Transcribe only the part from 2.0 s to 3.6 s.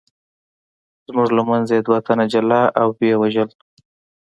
تنه جلا او ویې وژل.